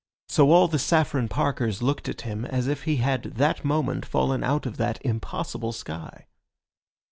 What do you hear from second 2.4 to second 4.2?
as if he had that moment